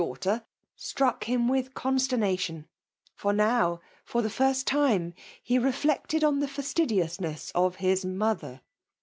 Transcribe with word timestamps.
daughteiv^ 0.01 0.43
struck 0.75 1.25
him 1.25 1.47
with 1.47 1.75
consternation; 1.75 2.67
for 3.13 3.31
now, 3.31 3.79
for 4.03 4.23
t)ie 4.23 4.29
first 4.31 4.65
time, 4.65 5.13
he 5.43 5.59
reflected 5.59 6.23
on 6.23 6.39
the 6.39 6.47
fastidiousness 6.47 7.51
of 7.53 7.75
his 7.75 8.03
mother 8.03 8.61